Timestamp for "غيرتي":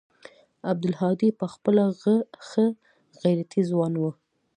3.21-3.61